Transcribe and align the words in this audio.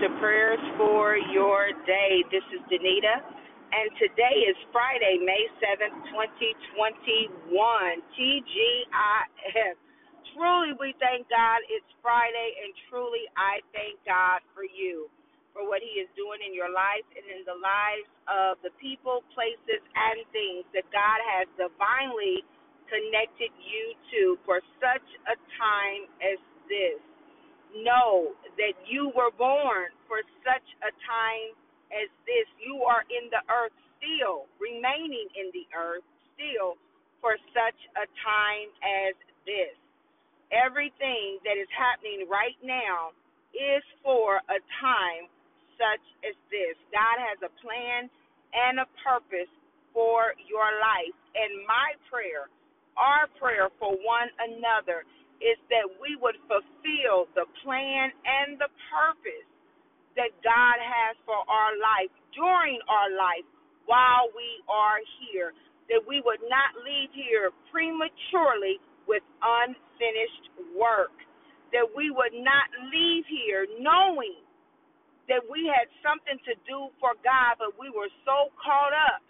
to 0.00 0.08
prayers 0.16 0.60
for 0.80 1.12
your 1.28 1.76
day. 1.84 2.24
This 2.32 2.40
is 2.56 2.64
Danita, 2.72 3.20
and 3.20 3.92
today 4.00 4.48
is 4.48 4.56
Friday, 4.72 5.20
May 5.20 5.44
7th, 5.60 5.92
2021. 6.08 7.52
TGIF. 8.16 9.76
Truly, 10.32 10.72
we 10.80 10.96
thank 11.04 11.28
God 11.28 11.60
it's 11.68 11.92
Friday, 12.00 12.48
and 12.64 12.72
truly, 12.88 13.28
I 13.36 13.60
thank 13.76 14.00
God 14.08 14.40
for 14.56 14.64
you, 14.64 15.12
for 15.52 15.68
what 15.68 15.84
He 15.84 16.00
is 16.00 16.08
doing 16.16 16.40
in 16.48 16.56
your 16.56 16.72
life 16.72 17.04
and 17.12 17.28
in 17.28 17.44
the 17.44 17.60
lives 17.60 18.08
of 18.24 18.56
the 18.64 18.72
people, 18.80 19.20
places, 19.36 19.84
and 19.84 20.24
things 20.32 20.64
that 20.72 20.88
God 20.96 21.20
has 21.36 21.44
divinely 21.60 22.40
connected 22.88 23.52
you 23.60 23.92
to 24.16 24.40
for 24.48 24.64
such 24.80 25.04
a 25.28 25.36
time 25.60 26.08
as 26.24 26.40
this 26.72 27.04
know 27.84 28.34
that 28.58 28.74
you 28.86 29.12
were 29.14 29.32
born 29.34 29.90
for 30.06 30.20
such 30.42 30.66
a 30.82 30.90
time 31.06 31.50
as 31.94 32.08
this. 32.26 32.46
You 32.62 32.82
are 32.86 33.02
in 33.10 33.30
the 33.30 33.42
earth 33.50 33.74
still, 33.98 34.48
remaining 34.58 35.28
in 35.36 35.50
the 35.52 35.66
earth 35.74 36.06
still 36.34 36.78
for 37.20 37.36
such 37.52 37.78
a 38.00 38.06
time 38.24 38.68
as 38.82 39.14
this. 39.44 39.76
Everything 40.50 41.38
that 41.46 41.54
is 41.54 41.70
happening 41.70 42.26
right 42.26 42.58
now 42.64 43.14
is 43.54 43.84
for 44.02 44.42
a 44.50 44.58
time 44.82 45.30
such 45.78 46.04
as 46.26 46.34
this. 46.50 46.76
God 46.90 47.16
has 47.22 47.38
a 47.42 47.52
plan 47.62 48.10
and 48.52 48.82
a 48.82 48.88
purpose 49.02 49.50
for 49.94 50.34
your 50.46 50.68
life. 50.82 51.16
And 51.34 51.66
my 51.66 51.94
prayer, 52.10 52.50
our 52.98 53.30
prayer 53.38 53.70
for 53.78 53.94
one 54.02 54.30
another, 54.42 55.06
is 55.40 55.56
that 55.72 55.88
we 56.00 56.16
would 56.20 56.36
fulfill 56.46 57.28
the 57.32 57.48
plan 57.64 58.12
and 58.24 58.60
the 58.60 58.68
purpose 58.92 59.48
that 60.16 60.32
God 60.44 60.76
has 60.80 61.16
for 61.24 61.40
our 61.48 61.72
life 61.80 62.12
during 62.36 62.78
our 62.88 63.10
life 63.12 63.46
while 63.88 64.28
we 64.36 64.60
are 64.68 65.00
here. 65.20 65.56
That 65.88 66.04
we 66.06 66.22
would 66.22 66.44
not 66.46 66.76
leave 66.86 67.10
here 67.10 67.50
prematurely 67.72 68.78
with 69.08 69.24
unfinished 69.42 70.46
work. 70.76 71.14
That 71.72 71.88
we 71.96 72.12
would 72.12 72.36
not 72.36 72.68
leave 72.92 73.24
here 73.26 73.66
knowing 73.80 74.38
that 75.30 75.46
we 75.46 75.70
had 75.70 75.86
something 76.02 76.38
to 76.42 76.54
do 76.66 76.90
for 76.98 77.14
God, 77.22 77.58
but 77.62 77.78
we 77.78 77.90
were 77.90 78.10
so 78.26 78.50
caught 78.58 78.94
up 78.94 79.22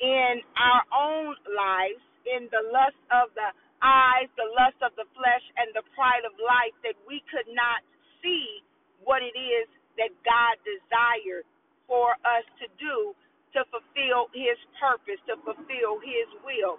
in 0.00 0.44
our 0.56 0.84
own 0.92 1.34
lives, 1.48 2.04
in 2.28 2.44
the 2.52 2.60
lust 2.68 3.00
of 3.08 3.32
the 3.32 3.48
eyes, 3.82 4.28
the 4.36 4.48
lust 4.56 4.78
of 4.82 4.94
the 4.98 5.06
flesh, 5.14 5.44
and 5.60 5.70
the 5.74 5.86
pride 5.94 6.24
of 6.26 6.34
life 6.40 6.74
that 6.82 6.98
we 7.06 7.22
could 7.30 7.48
not 7.52 7.82
see 8.22 8.62
what 9.04 9.22
it 9.22 9.36
is 9.36 9.66
that 9.98 10.12
God 10.26 10.54
desired 10.64 11.46
for 11.86 12.14
us 12.26 12.46
to 12.62 12.66
do 12.78 13.14
to 13.56 13.64
fulfill 13.72 14.28
His 14.36 14.58
purpose, 14.78 15.20
to 15.30 15.38
fulfill 15.42 15.98
His 16.02 16.28
will. 16.44 16.78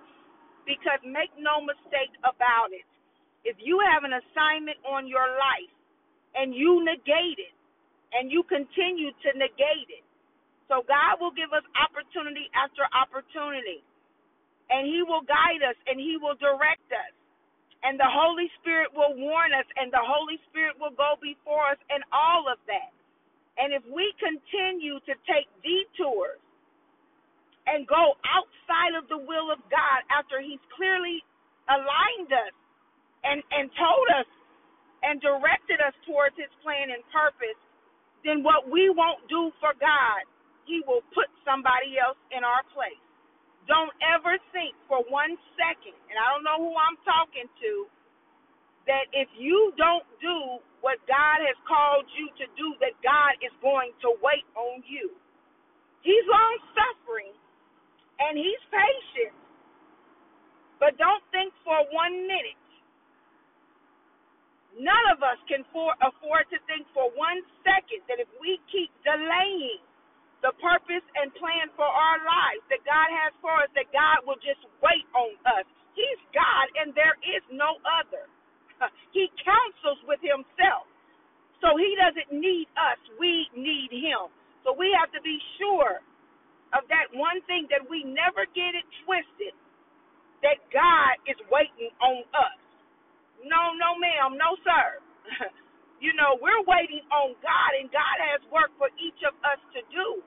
Because 0.68 1.02
make 1.04 1.34
no 1.40 1.64
mistake 1.64 2.14
about 2.22 2.72
it, 2.76 2.86
if 3.48 3.58
you 3.60 3.80
have 3.82 4.04
an 4.06 4.14
assignment 4.14 4.78
on 4.86 5.08
your 5.10 5.26
life 5.40 5.74
and 6.36 6.54
you 6.54 6.84
negate 6.86 7.40
it, 7.40 7.56
and 8.14 8.32
you 8.34 8.42
continue 8.50 9.14
to 9.22 9.30
negate 9.38 9.90
it, 9.90 10.06
so 10.70 10.86
God 10.86 11.22
will 11.22 11.34
give 11.34 11.54
us 11.54 11.66
opportunity 11.78 12.50
after 12.58 12.86
opportunity 12.94 13.82
and 14.72 14.88
He 14.88 15.04
will 15.04 15.26
guide 15.26 15.62
us 15.66 15.78
and 15.88 16.00
He 16.00 16.18
will 16.22 16.38
direct 16.40 16.88
us. 16.94 17.14
And 17.84 18.00
the 18.00 18.10
Holy 18.10 18.50
Spirit 18.62 18.92
will 18.92 19.16
warn 19.16 19.54
us, 19.54 19.68
and 19.78 19.94
the 19.94 20.04
Holy 20.04 20.42
Spirit 20.50 20.76
will 20.82 20.96
go 20.98 21.16
before 21.22 21.70
us, 21.72 21.82
and 21.90 22.04
all 22.12 22.50
of 22.52 22.60
that. 22.68 22.92
And 23.60 23.74
if 23.76 23.84
we 23.88 24.12
continue 24.20 25.00
to 25.04 25.14
take 25.28 25.48
detours 25.64 26.40
and 27.68 27.88
go 27.88 28.16
outside 28.28 28.96
of 28.98 29.10
the 29.10 29.20
will 29.20 29.52
of 29.52 29.60
God 29.72 30.00
after 30.14 30.42
He's 30.42 30.62
clearly 30.76 31.24
aligned 31.70 32.32
us 32.32 32.56
and, 33.26 33.42
and 33.52 33.72
told 33.76 34.08
us 34.22 34.30
and 35.04 35.20
directed 35.22 35.82
us 35.82 35.96
towards 36.06 36.38
His 36.38 36.52
plan 36.62 36.94
and 36.94 37.04
purpose, 37.12 37.60
then 38.28 38.44
what 38.46 38.70
we 38.70 38.92
won't 38.94 39.24
do 39.32 39.52
for 39.60 39.74
God, 39.80 40.24
He 40.68 40.84
will 40.88 41.04
put 41.16 41.32
somebody 41.48 41.98
else 42.00 42.20
in 42.32 42.44
our 42.46 42.64
place. 42.76 43.02
Don't 43.70 43.94
ever 44.02 44.42
think 44.52 44.74
for 44.90 45.06
one 45.14 45.38
second, 45.54 45.94
and 46.10 46.18
I 46.18 46.26
don't 46.34 46.42
know 46.44 46.58
who 46.58 46.74
I'm 46.74 46.98
talking 47.06 47.46
to, 47.46 47.72
that 48.90 49.06
if 49.14 49.30
you 49.38 49.70
don't 49.78 50.06
do 50.18 50.58
what 50.82 50.98
God 51.06 51.38
has 51.46 51.58
called 51.70 52.10
you 52.18 52.34
to 52.42 52.46
do, 52.58 52.74
that 52.82 52.98
God 53.06 53.38
is 53.46 53.54
going 53.62 53.94
to 54.02 54.18
wait 54.26 54.48
on 54.58 54.82
you. 54.90 55.14
He's 56.02 56.26
long 56.26 56.58
suffering 56.74 57.36
and 58.18 58.34
he's 58.40 58.64
patient. 58.74 59.36
But 60.82 60.98
don't 60.98 61.22
think 61.30 61.54
for 61.62 61.78
one 61.94 62.26
minute. 62.26 62.58
None 64.80 65.06
of 65.12 65.20
us 65.22 65.38
can 65.52 65.68
for, 65.76 65.92
afford 66.00 66.48
to 66.56 66.58
think 66.66 66.88
for 66.96 67.12
one 67.14 67.44
second 67.68 68.06
that 68.08 68.18
if 68.24 68.32
we 68.40 68.58
keep 68.72 68.90
delaying 69.04 69.84
the 70.46 70.54
purpose 70.62 71.06
and 71.20 71.34
plan 71.38 71.70
for 71.76 71.88
our 71.88 72.20
lives 72.24 72.64
that 72.72 72.84
God 72.86 73.10
has 73.12 73.34
for 73.44 73.54
us, 73.64 73.72
that 73.76 73.90
God 73.96 74.26
will 74.28 74.40
just 74.44 74.62
wait 74.84 75.06
on 75.16 75.34
us. 75.60 75.66
He's 75.98 76.22
God 76.36 76.68
and 76.82 76.94
there 76.96 77.18
is 77.26 77.44
no 77.54 77.80
other. 77.86 78.28
He 79.16 79.28
counsels 79.44 80.00
with 80.08 80.22
himself. 80.22 80.86
So 81.64 81.76
he 81.78 81.94
doesn't 81.98 82.32
need 82.36 82.68
us, 82.78 83.00
we 83.20 83.50
need 83.58 83.92
him. 83.92 84.30
So 84.64 84.74
we 84.78 84.92
have 84.98 85.12
to 85.14 85.22
be 85.24 85.38
sure 85.60 86.00
of 86.76 86.84
that 86.90 87.10
one 87.16 87.42
thing 87.48 87.68
that 87.72 87.86
we 87.88 88.04
never 88.04 88.46
get 88.56 88.76
it 88.76 88.88
twisted 89.06 89.56
that 90.44 90.60
God 90.74 91.16
is 91.30 91.38
waiting 91.52 91.92
on 92.04 92.24
us. 92.36 92.60
No, 93.46 93.74
no, 93.78 93.96
ma'am, 94.00 94.38
no, 94.38 94.58
sir. 94.66 94.88
you 96.00 96.16
know, 96.16 96.40
we're 96.40 96.64
waiting 96.66 97.04
on 97.12 97.36
God, 97.44 97.72
and 97.80 97.92
God 97.92 98.18
has 98.32 98.42
work 98.52 98.72
for 98.80 98.88
each 99.00 99.20
of 99.28 99.36
us 99.44 99.60
to 99.76 99.82
do. 99.92 100.24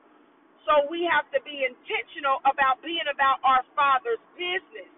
So 0.65 0.87
we 0.87 1.03
have 1.09 1.27
to 1.35 1.41
be 1.43 1.65
intentional 1.67 2.39
about 2.47 2.79
being 2.85 3.05
about 3.11 3.43
our 3.43 3.65
Father's 3.75 4.21
business. 4.37 4.89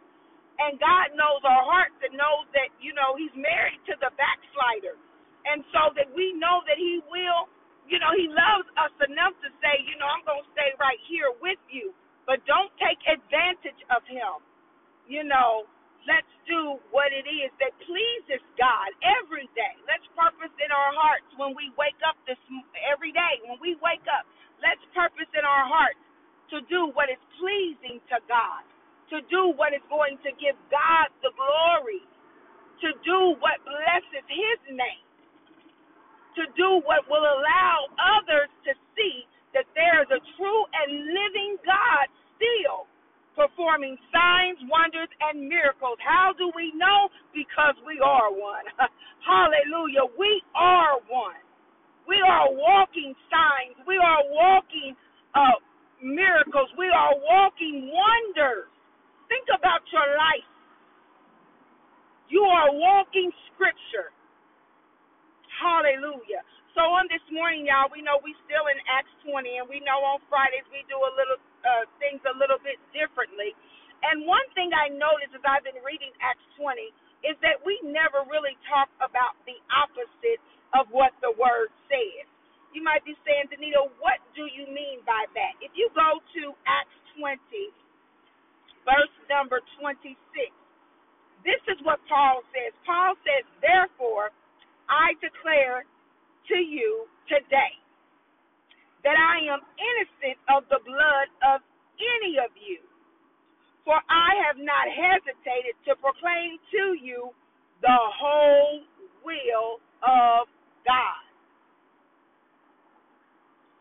And 0.61 0.79
God 0.79 1.15
knows 1.17 1.41
our 1.43 1.63
hearts 1.65 1.97
and 2.05 2.15
knows 2.15 2.45
that, 2.53 2.71
you 2.79 2.93
know, 2.95 3.17
He's 3.17 3.33
married 3.35 3.81
to 3.89 3.95
the 3.99 4.11
backslider. 4.15 4.95
And 5.49 5.65
so 5.73 5.91
that 5.97 6.11
we 6.13 6.35
know 6.37 6.61
that 6.69 6.77
He 6.77 7.01
will, 7.09 7.49
you 7.89 7.99
know, 7.99 8.13
He 8.15 8.29
loves 8.29 8.67
us 8.79 8.93
enough 9.09 9.35
to 9.43 9.49
say, 9.63 9.81
you 9.87 9.97
know, 9.99 10.07
I'm 10.07 10.23
going 10.27 10.43
to 10.45 10.51
stay 10.55 10.71
right 10.79 10.99
here 11.09 11.33
with 11.41 11.59
you. 11.71 11.91
But 12.29 12.45
don't 12.45 12.71
take 12.79 13.01
advantage 13.09 13.81
of 13.91 14.05
Him. 14.07 14.43
You 15.09 15.25
know, 15.25 15.65
let's 16.09 16.29
do 16.49 16.79
what 16.93 17.11
it 17.13 17.25
is 17.27 17.51
that 17.61 17.73
pleases 17.85 18.41
God 18.57 18.89
every 19.03 19.49
day. 19.57 19.75
Let's 19.89 20.05
purpose 20.17 20.53
in 20.61 20.71
our 20.71 20.91
hearts 20.95 21.27
when 21.37 21.53
we 21.57 21.73
wake 21.77 21.99
up 22.05 22.17
this 22.29 22.39
every 22.87 23.11
day. 23.13 23.41
When 23.45 23.59
we 23.61 23.77
wake 23.83 24.05
up, 24.09 24.25
Let's 24.61 24.83
purpose 24.93 25.31
in 25.33 25.45
our 25.47 25.65
hearts 25.65 26.01
to 26.53 26.61
do 26.69 26.91
what 26.93 27.09
is 27.09 27.21
pleasing 27.39 28.03
to 28.11 28.19
God, 28.29 28.63
to 29.15 29.23
do 29.31 29.55
what 29.55 29.73
is 29.73 29.83
going 29.89 30.19
to 30.27 30.31
give 30.37 30.59
God 30.69 31.09
the 31.25 31.31
glory, 31.33 32.03
to 32.85 32.89
do 33.05 33.37
what 33.41 33.57
blesses 33.65 34.25
His 34.29 34.59
name, 34.73 35.05
to 36.39 36.43
do 36.57 36.81
what 36.85 37.07
will 37.09 37.25
allow 37.25 37.77
others 37.97 38.51
to 38.69 38.73
see 38.97 39.25
that 39.55 39.67
there 39.75 40.03
is 40.03 40.09
a 40.11 40.21
true 40.37 40.63
and 40.83 40.89
living 41.13 41.57
God 41.65 42.05
still 42.37 42.87
performing 43.35 43.99
signs, 44.11 44.59
wonders, 44.71 45.11
and 45.29 45.47
miracles. 45.47 45.99
How 46.01 46.33
do 46.39 46.51
we 46.55 46.73
know? 46.75 47.11
Because 47.35 47.75
we 47.85 47.99
are 48.01 48.31
one. 48.31 48.65
Hallelujah. 49.27 50.07
We 50.17 50.41
are 50.55 50.99
one. 51.11 51.39
We 52.07 52.17
are 52.21 52.49
walking 52.53 53.13
signs. 53.29 53.75
We 53.87 53.97
are 53.97 54.23
walking 54.31 54.95
uh, 55.35 55.59
miracles. 56.01 56.69
We 56.77 56.87
are 56.89 57.13
walking 57.19 57.91
wonders. 57.91 58.69
Think 59.29 59.49
about 59.51 59.81
your 59.91 60.07
life. 60.17 60.47
You 62.29 62.43
are 62.43 62.71
walking 62.73 63.31
scripture. 63.53 64.13
Hallelujah. 65.49 66.43
So 66.75 66.83
on 66.93 67.07
this 67.11 67.23
morning, 67.31 67.67
y'all, 67.67 67.91
we 67.91 68.03
know 68.03 68.19
we 68.23 68.35
still 68.47 68.67
in 68.71 68.79
Acts 68.87 69.11
20, 69.27 69.63
and 69.63 69.67
we 69.67 69.79
know 69.83 69.99
on 70.03 70.23
Fridays 70.27 70.67
we 70.71 70.83
do 70.91 70.97
a 70.99 71.11
little 71.17 71.39
uh, 71.65 71.85
things 71.99 72.21
a 72.29 72.35
little 72.37 72.61
bit 72.61 72.77
differently. 72.93 73.57
And 74.05 74.29
one 74.29 74.45
thing 74.53 74.71
I 74.77 74.93
noticed 74.93 75.33
as 75.35 75.43
I've 75.43 75.65
been 75.65 75.81
reading 75.81 76.13
Acts 76.21 76.45
20 76.61 76.93
is 77.25 77.35
that 77.41 77.57
we 77.65 77.81
never 77.83 78.23
really 78.29 78.55
talk 78.69 78.87
about 79.01 79.35
the 79.49 79.57
opposite 79.73 80.41
of 80.77 80.87
what 80.93 81.17
the 81.25 81.33
word 81.35 81.73
says. 81.89 82.25
You 82.77 82.85
might 82.85 83.03
be 83.07 83.17
saying, 83.25 83.49
Danita, 83.49 83.89
what 83.99 84.21
do 84.37 84.45
you 84.45 84.69
mean 84.69 85.01
by 85.07 85.25
that? 85.33 85.57
If 85.65 85.73
you 85.73 85.89
go 85.97 86.21
to 86.21 86.43
Acts 86.69 86.95
20, 87.17 87.37
verse 88.85 89.15
number 89.31 89.61
26, 89.81 90.15
this 91.45 91.61
is 91.71 91.79
what 91.85 91.99
Paul 92.09 92.43
says. 92.53 92.73
Paul 92.85 93.15
says, 93.25 93.45
Therefore, 93.61 94.31
I 94.89 95.15
declare 95.21 95.85
to 96.49 96.57
you 96.57 97.07
today 97.29 97.73
that 99.05 99.15
I 99.15 99.45
am 99.53 99.61
innocent 99.77 100.37
of 100.49 100.65
the 100.73 100.81
blood 100.83 101.29
of 101.45 101.61
any 102.01 102.41
of 102.41 102.51
you. 102.57 102.81
For 103.85 103.95
I 103.95 104.31
have 104.49 104.57
not 104.57 104.89
hesitated 104.89 105.77
to 105.85 105.95
proclaim 106.01 106.57
to 106.73 106.83
you 106.97 107.31
the 107.85 107.99
whole 108.17 108.81
will 109.23 109.79
of 110.01 110.49
God. 110.83 111.21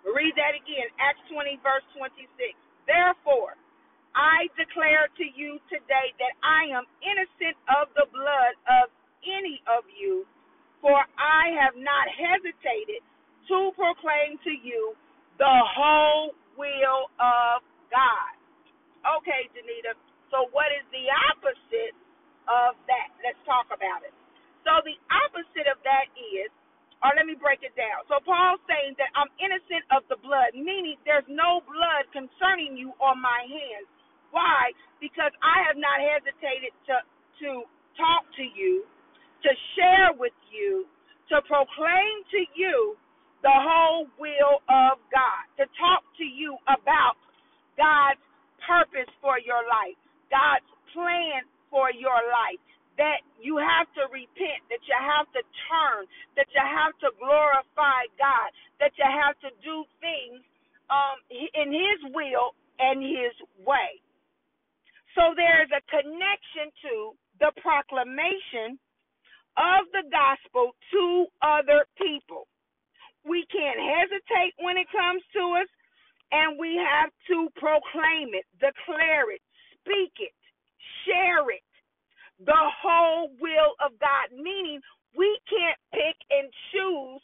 Read 0.05 0.37
that 0.37 0.55
again, 0.55 0.93
Acts 1.00 1.25
20, 1.32 1.59
verse 1.65 1.87
26. 1.97 2.29
Therefore, 2.87 3.56
I 4.15 4.47
declare 4.55 5.09
to 5.17 5.26
you 5.26 5.59
today 5.73 6.12
that 6.21 6.35
I 6.44 6.71
am 6.71 6.85
innocent 7.03 7.56
of 7.73 7.88
the 7.97 8.06
blood 8.12 8.55
of 8.69 8.93
any 9.25 9.65
of 9.67 9.88
you, 9.91 10.29
for 10.85 11.00
I 11.17 11.50
have 11.56 11.75
not 11.81 12.06
hesitated 12.12 13.00
to 13.49 13.73
proclaim 13.75 14.38
to 14.44 14.53
you 14.53 14.94
the 15.38 15.56
whole 15.75 16.34
will 16.56 17.10
of 17.19 17.62
God. 17.90 18.34
Okay, 19.20 19.50
Danita. 19.52 19.94
So, 20.31 20.50
what 20.50 20.72
is 20.75 20.84
the 20.90 21.06
opposite 21.31 21.94
of 22.48 22.75
that? 22.90 23.12
Let's 23.22 23.40
talk 23.46 23.70
about 23.70 24.02
it. 24.02 24.14
So, 24.66 24.81
the 24.82 24.96
opposite 25.12 25.69
of 25.70 25.78
that 25.84 26.08
is 26.16 26.50
or 27.04 27.12
let 27.20 27.28
me 27.28 27.36
break 27.36 27.60
it 27.60 27.76
down. 27.76 28.00
So 28.08 28.16
Paul's 28.25 28.64
saying 28.64 28.96
that 28.96 29.12
I'm 29.12 29.28
innocent 29.36 29.84
of 29.92 30.08
the 30.08 30.16
blood, 30.25 30.56
meaning 30.56 30.96
there's 31.04 31.28
no 31.28 31.60
blood 31.69 32.08
concerning 32.16 32.80
you 32.80 32.96
on 32.96 33.20
my 33.20 33.44
hands. 33.44 33.88
Why? 34.32 34.72
Because 35.04 35.30
I 35.44 35.60
have 35.69 35.76
not 35.76 36.00
hesitated 36.00 36.72
to 36.88 37.04
to 37.44 37.69
talk 38.00 38.25
to 38.40 38.46
you, 38.46 38.88
to 39.44 39.50
share 39.76 40.16
with 40.16 40.34
you, 40.48 40.87
to 41.28 41.42
proclaim 41.44 42.16
to 42.32 42.40
you 42.56 42.96
the 43.42 43.52
whole 43.52 44.08
will 44.16 44.64
of 44.70 44.96
God, 45.12 45.44
to 45.60 45.69
talk 45.76 46.06
to 46.16 46.25
you 46.25 46.56
about 46.70 47.20
God's 47.76 48.22
purpose 48.64 49.10
for 49.20 49.37
your 49.37 49.60
life, 49.69 49.98
God's 50.32 50.66
plan 50.94 51.44
for 51.69 51.92
your 51.92 52.22
life, 52.32 52.62
that 52.98 53.26
you 53.42 53.58
have 53.58 53.90
to 53.98 54.06
repent, 54.14 54.62
that 54.70 54.82
you 54.87 54.94
have 54.94 55.26
to 55.34 55.42
turn, 55.66 56.06
that 56.38 56.46
you 56.54 56.62
have 56.62 56.94
to 57.02 57.10
glorify 58.04 58.18
God, 58.18 58.50
that 58.80 58.92
you 58.98 59.04
have 59.06 59.38
to 59.40 59.50
do 59.64 59.84
things 60.00 60.42
um, 60.90 61.18
in 61.30 61.72
His 61.72 62.12
will 62.14 62.54
and 62.78 63.02
His 63.02 63.34
way. 63.64 64.00
So 65.14 65.32
there's 65.36 65.70
a 65.70 65.82
connection 65.90 66.72
to 66.84 66.94
the 67.40 67.52
proclamation 67.62 68.78
of 69.56 69.86
the 69.94 70.04
gospel 70.10 70.72
to 70.92 71.26
other 71.42 71.86
people. 71.98 72.46
We 73.24 73.46
can't 73.52 73.78
hesitate 73.80 74.54
when 74.60 74.76
it 74.76 74.88
comes 74.90 75.22
to 75.34 75.62
us, 75.62 75.70
and 76.32 76.58
we 76.58 76.76
have 76.76 77.10
to 77.30 77.48
proclaim 77.56 78.34
it, 78.34 78.44
declare 78.58 79.30
it, 79.32 79.42
speak 79.80 80.12
it, 80.18 80.34
share 81.06 81.46
it 81.50 81.62
the 82.40 82.64
whole 82.82 83.30
will 83.40 83.74
of 83.84 83.92
God, 84.00 84.34
meaning 84.34 84.80
we 85.16 85.38
can't 85.48 85.78
pick 85.94 86.18
and 86.30 86.50
choose 86.74 87.22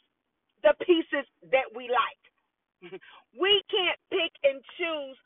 the 0.63 0.73
pieces 0.85 1.27
that 1.51 1.69
we 1.75 1.89
like. 1.89 2.23
we 3.39 3.61
can't 3.69 3.99
pick 4.11 4.33
and 4.43 4.61
choose 4.77 5.17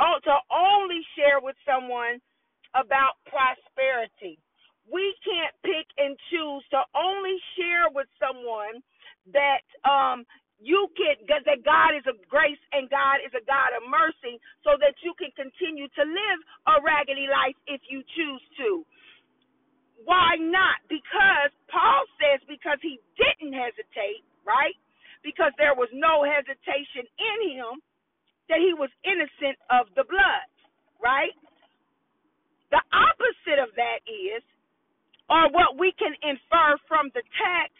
oh, 0.00 0.18
to 0.24 0.34
only 0.52 1.02
share 1.16 1.40
with 1.42 1.56
someone 1.66 2.20
about 2.74 3.20
prosperity. 3.28 4.38
We 4.86 5.14
can't 5.24 5.54
pick 5.64 5.88
and 5.98 6.16
choose 6.30 6.64
to 6.72 6.80
only 6.94 7.36
share 7.58 7.90
with 7.92 8.08
someone 8.20 8.80
that 9.34 9.66
um 9.82 10.24
you 10.62 10.88
can 10.96 11.18
that 11.28 11.60
God 11.66 11.98
is 11.98 12.06
a 12.08 12.16
grace 12.30 12.60
and 12.72 12.88
God 12.88 13.20
is 13.24 13.34
a 13.34 13.44
God 13.44 13.74
of 13.76 13.84
mercy 13.90 14.40
so 14.64 14.78
that 14.80 14.96
you 15.02 15.12
can 15.18 15.32
continue 15.36 15.88
to 15.92 16.04
live 16.06 16.40
a 16.70 16.76
raggedy 16.80 17.28
life 17.28 17.58
if 17.66 17.82
you 17.90 18.00
choose 18.16 18.44
to. 18.62 18.86
Why 20.04 20.36
not? 20.38 20.80
Because 20.88 21.52
Paul 21.68 22.04
says 22.20 22.40
because 22.48 22.78
he 22.82 23.00
didn't 23.18 23.52
hesitate, 23.56 24.24
right? 24.46 24.76
Because 25.24 25.52
there 25.58 25.74
was 25.74 25.90
no 25.92 26.24
hesitation 26.24 27.04
in 27.18 27.38
him 27.58 27.82
that 28.48 28.60
he 28.62 28.74
was 28.74 28.90
innocent 29.04 29.58
of 29.70 29.88
the 29.96 30.04
blood, 30.08 30.46
right? 31.02 31.34
The 32.70 32.82
opposite 32.94 33.60
of 33.62 33.70
that 33.76 34.02
is, 34.06 34.42
or 35.30 35.50
what 35.52 35.78
we 35.78 35.92
can 35.98 36.14
infer 36.22 36.78
from 36.88 37.10
the 37.14 37.22
text, 37.38 37.78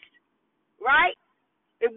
right? 0.82 1.16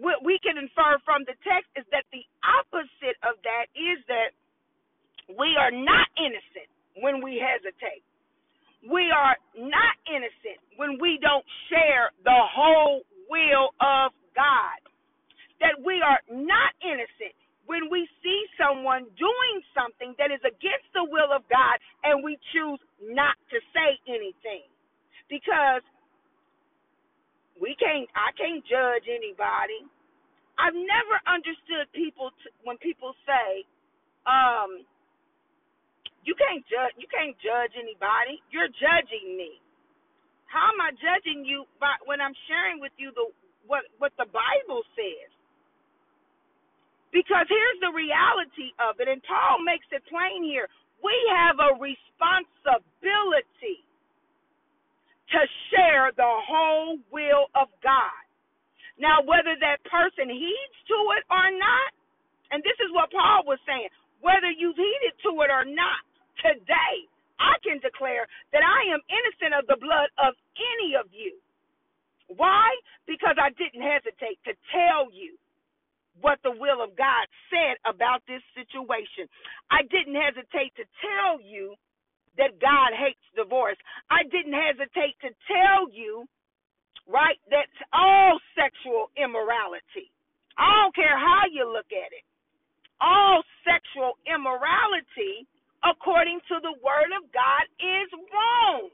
What 0.02 0.24
we 0.24 0.38
can 0.44 0.58
infer 0.58 0.98
from 1.04 1.24
the 1.26 1.36
text 1.46 1.70
is 1.78 1.86
that 1.92 2.04
the 2.12 2.24
opposite 2.44 3.18
of 3.24 3.38
that 3.46 3.70
is 3.76 4.02
that 4.10 4.34
we 5.38 5.56
are 5.58 5.72
not 5.72 6.08
innocent 6.18 6.70
when 7.02 7.22
we 7.24 7.40
hesitate 7.40 8.02
we 8.86 9.10
are 9.10 9.36
not 9.58 9.96
innocent 10.06 10.60
when 10.78 10.98
we 11.02 11.18
don't 11.22 11.46
share 11.70 12.12
the 12.24 12.40
whole 12.54 13.02
will 13.30 13.74
of 13.82 14.12
God. 14.36 14.80
That 15.60 15.78
we 15.84 16.02
are 16.02 16.20
not 16.30 16.72
innocent 16.82 17.34
when 17.66 17.88
we 17.90 18.08
see 18.24 18.40
someone 18.58 19.06
doing 19.18 19.56
something 19.76 20.14
that 20.18 20.32
is 20.34 20.42
against 20.44 20.88
the 20.94 21.06
will 21.06 21.30
of 21.32 21.44
God 21.48 21.76
and 22.04 22.24
we 22.24 22.38
choose 22.52 22.80
not 23.02 23.36
to 23.54 23.58
say 23.74 23.98
anything. 24.10 24.66
Because 25.30 25.84
we 27.60 27.76
can't, 27.80 28.08
I 28.16 28.32
can't 28.36 28.64
judge 28.66 29.06
anybody. 29.10 29.84
I've 30.58 30.76
never 30.76 31.16
understood 31.28 31.88
people 31.96 32.32
t- 32.44 32.52
when 32.64 32.78
people 32.78 33.14
say, 33.24 33.64
um, 34.26 34.84
you 36.24 36.34
can't 36.38 36.64
judge. 36.70 36.94
You 36.98 37.08
can't 37.10 37.36
judge 37.42 37.74
anybody. 37.76 38.40
You're 38.52 38.70
judging 38.72 39.36
me. 39.36 39.60
How 40.50 40.70
am 40.72 40.80
I 40.82 40.90
judging 40.98 41.44
you 41.44 41.66
by 41.80 41.96
when 42.06 42.20
I'm 42.20 42.36
sharing 42.48 42.80
with 42.80 42.92
you 42.98 43.12
the 43.14 43.28
what 43.66 43.84
what 43.98 44.12
the 44.18 44.26
Bible 44.30 44.82
says? 44.96 45.30
Because 47.12 47.46
here's 47.48 47.80
the 47.82 47.92
reality 47.94 48.74
of 48.82 49.00
it, 49.00 49.08
and 49.08 49.22
Paul 49.24 49.64
makes 49.64 49.86
it 49.92 50.04
plain 50.10 50.44
here. 50.44 50.68
We 51.02 51.14
have 51.32 51.56
a 51.58 51.74
responsibility 51.80 53.80
to 55.32 55.40
share 55.70 56.10
the 56.16 56.32
whole 56.48 56.98
will 57.12 57.46
of 57.54 57.68
God. 57.82 58.24
Now, 59.00 59.22
whether 59.24 59.56
that 59.60 59.80
person 59.88 60.28
heeds 60.28 60.76
to 60.92 60.98
it 61.16 61.24
or 61.30 61.48
not, 61.56 61.90
and 62.52 62.62
this 62.62 62.76
is 62.82 62.90
what 62.92 63.10
Paul 63.12 63.44
was 63.46 63.58
saying, 63.66 63.88
whether 64.20 64.50
you've 64.52 64.76
heeded 64.78 65.14
to 65.24 65.30
it 65.42 65.50
or 65.50 65.64
not, 65.64 66.02
today 66.42 66.96
I 67.40 67.56
can 67.64 67.78
declare 67.80 68.26
that 68.52 68.62
I 68.64 68.92
am 68.92 69.00
innocent 69.08 69.54
of 69.56 69.64
the 69.68 69.80
blood 69.80 70.10
of 70.20 70.34
any 70.58 70.94
of 70.98 71.06
you. 71.12 71.38
Why? 72.36 72.70
Because 73.06 73.34
I 73.42 73.50
didn't 73.58 73.82
hesitate 73.82 74.38
to 74.46 74.54
tell 74.70 75.10
you 75.10 75.34
what 76.20 76.38
the 76.44 76.52
will 76.52 76.82
of 76.82 76.94
God 76.94 77.26
said 77.50 77.80
about 77.88 78.22
this 78.28 78.42
situation. 78.54 79.26
I 79.70 79.82
didn't 79.88 80.14
hesitate 80.14 80.74
to 80.78 80.86
tell 81.00 81.42
you 81.42 81.74
that 82.38 82.60
God 82.62 82.94
hates 82.94 83.22
divorce. 83.34 83.78
I 84.10 84.22
didn't 84.30 84.54
hesitate 84.54 85.18
to 85.26 85.30
tell 85.48 85.90
you, 85.90 86.28
right, 87.08 87.40
that 87.50 87.66
all 87.92 88.38
sexual 88.54 89.10
immorality, 89.18 90.12
I 90.58 90.70
don't 90.82 90.94
care 90.94 91.18
how 91.18 91.50
you 91.50 91.66
look 91.66 91.90
at 91.90 92.12
it, 92.14 92.24
all 93.00 93.42
sexual 93.66 94.20
immorality 94.28 95.48
according 95.82 96.40
to 96.52 96.60
the 96.60 96.76
word 96.84 97.10
of 97.16 97.24
God 97.32 97.64
is 97.80 98.08
wrong. 98.28 98.92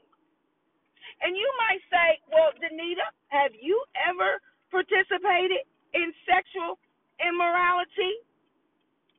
And 1.21 1.35
you 1.35 1.49
might 1.57 1.81
say, 1.89 2.19
well, 2.31 2.51
Danita, 2.61 3.07
have 3.29 3.51
you 3.57 3.81
ever 3.97 4.41
participated 4.71 5.65
in 5.93 6.13
sexual 6.27 6.77
immorality? 7.21 8.21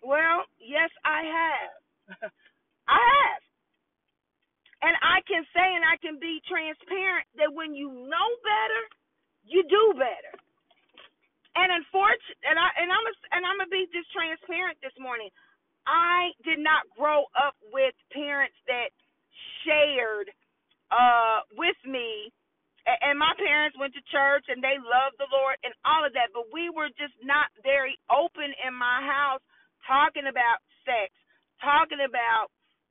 Well, 0.02 0.46
yes, 0.60 0.90
I 1.04 1.20
have. 1.26 1.72
I 2.88 3.00
have. 3.00 3.42
And 4.82 4.94
I 5.02 5.24
can 5.26 5.42
say 5.50 5.66
and 5.74 5.82
I 5.82 5.98
can 5.98 6.20
be 6.22 6.38
transparent 6.46 7.26
that 7.40 7.50
when 7.50 7.74
you 7.74 7.90
know 7.90 8.28
better, 8.46 8.82
you 9.44 9.64
do 9.66 9.84
better. 9.98 10.34
And 11.58 11.74
unfortunately, 11.74 12.46
and 12.46 12.58
I 12.60 12.68
and 12.78 12.88
I'm 12.92 13.06
a, 13.08 13.14
and 13.34 13.42
I'm 13.42 13.58
gonna 13.58 13.72
be 13.74 13.90
just 13.90 14.06
transparent 14.14 14.78
this 14.84 14.94
morning. 15.02 15.30
I 15.90 16.30
did 16.46 16.62
not 16.62 16.86
grow 16.94 17.26
up 17.34 17.58
with 17.74 17.96
parents 18.14 18.54
that 18.70 18.94
shared 19.66 20.30
uh, 20.90 21.44
with 21.56 21.78
me. 21.84 22.32
And 22.88 23.20
my 23.20 23.36
parents 23.36 23.76
went 23.76 23.92
to 23.94 24.02
church 24.08 24.48
and 24.48 24.64
they 24.64 24.80
loved 24.80 25.20
the 25.20 25.28
Lord 25.28 25.60
and 25.60 25.76
all 25.84 26.08
of 26.08 26.16
that, 26.16 26.32
but 26.32 26.48
we 26.48 26.72
were 26.72 26.88
just 26.96 27.12
not 27.20 27.52
very 27.60 28.00
open 28.08 28.48
in 28.64 28.72
my 28.72 29.04
house 29.04 29.44
talking 29.84 30.24
about 30.24 30.64
sex, 30.88 31.12
talking 31.60 32.00
about 32.00 32.48